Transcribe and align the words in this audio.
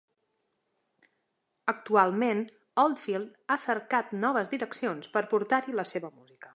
Actualment 1.73 2.41
Oldfield 2.85 3.39
ha 3.49 3.59
cercat 3.67 4.13
noves 4.27 4.53
direccions 4.57 5.13
per 5.19 5.27
portar-hi 5.37 5.81
la 5.83 5.91
seva 5.97 6.15
música. 6.17 6.49